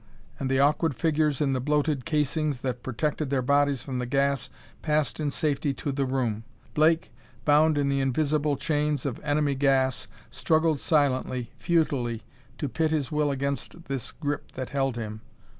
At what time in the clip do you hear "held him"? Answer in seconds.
14.69-15.21